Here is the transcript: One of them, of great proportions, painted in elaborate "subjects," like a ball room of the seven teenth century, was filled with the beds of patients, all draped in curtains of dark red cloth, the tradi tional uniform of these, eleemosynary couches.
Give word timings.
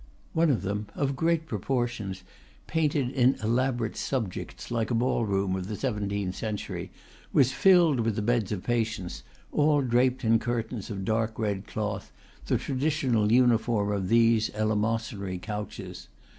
One 0.33 0.49
of 0.49 0.63
them, 0.63 0.87
of 0.95 1.15
great 1.15 1.45
proportions, 1.45 2.23
painted 2.65 3.11
in 3.11 3.35
elaborate 3.35 3.95
"subjects," 3.95 4.71
like 4.71 4.89
a 4.89 4.95
ball 4.95 5.25
room 5.27 5.55
of 5.55 5.67
the 5.67 5.75
seven 5.75 6.09
teenth 6.09 6.33
century, 6.35 6.89
was 7.31 7.51
filled 7.51 7.99
with 7.99 8.15
the 8.15 8.23
beds 8.23 8.51
of 8.51 8.63
patients, 8.63 9.21
all 9.51 9.81
draped 9.83 10.23
in 10.23 10.39
curtains 10.39 10.89
of 10.89 11.05
dark 11.05 11.37
red 11.37 11.67
cloth, 11.67 12.11
the 12.47 12.55
tradi 12.57 12.87
tional 12.87 13.29
uniform 13.29 13.91
of 13.91 14.07
these, 14.09 14.49
eleemosynary 14.55 15.39
couches. 15.39 16.07